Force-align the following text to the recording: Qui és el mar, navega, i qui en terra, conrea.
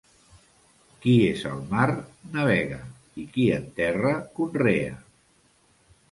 Qui 1.01 1.11
és 1.25 1.41
el 1.49 1.59
mar, 1.73 1.83
navega, 2.37 2.79
i 3.23 3.25
qui 3.35 3.45
en 3.57 3.67
terra, 3.81 4.15
conrea. 4.39 4.97